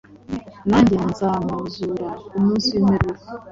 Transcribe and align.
Nanjye 0.69 0.95
nzamuzura 1.09 2.09
ku 2.29 2.35
munsi 2.45 2.69
w’imperuka.” 2.73 3.25